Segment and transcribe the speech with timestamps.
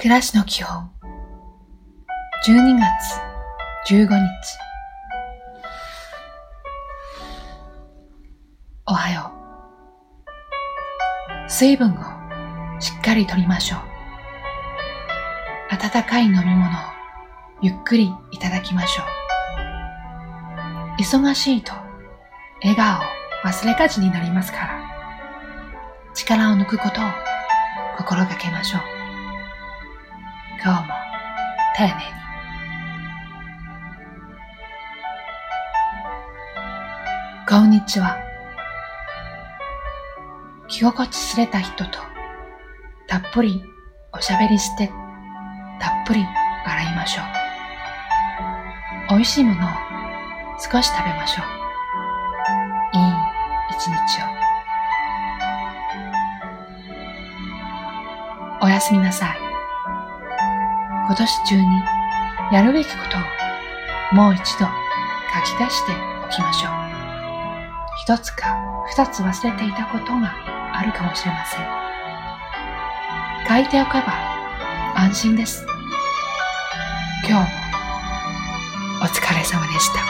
[0.00, 0.90] 暮らしの基本。
[2.46, 2.78] 12
[3.84, 3.92] 月。
[3.92, 4.16] 15日。
[8.86, 9.30] おはよ
[11.46, 11.50] う。
[11.50, 11.96] 水分を
[12.80, 13.80] しっかりとりましょう。
[15.74, 16.68] 温かい飲み物を
[17.60, 19.06] ゆっくりいただきましょう。
[20.98, 21.74] 忙しいと
[22.62, 23.02] 笑顔を
[23.44, 24.80] 忘れがちになりますから。
[26.14, 27.04] 力を抜くことを
[27.98, 28.99] 心がけましょう。
[30.62, 30.94] 今日も
[31.74, 31.94] 丁寧に。
[37.48, 38.18] こんにちは。
[40.68, 41.98] 着心地知れた人と
[43.08, 43.62] たっぷり
[44.12, 44.88] おしゃべりして
[45.80, 46.26] たっぷり
[46.66, 47.24] 洗いましょう。
[49.14, 49.70] 美味しいものを
[50.58, 51.46] 少し食べましょう。
[52.98, 53.02] いい
[53.70, 53.94] 一日
[58.60, 58.66] を。
[58.66, 59.49] おやすみなさい。
[61.10, 61.66] 今年中に
[62.52, 63.20] やるべきことを
[64.14, 65.90] もう一度書き出して
[66.24, 66.72] おきましょう。
[68.04, 70.32] 一つか二つ忘れていたことが
[70.72, 71.66] あるかもしれません。
[73.48, 74.14] 書いておけば
[74.94, 75.66] 安心です。
[77.28, 77.58] 今日も
[79.02, 80.09] お疲れ様でした。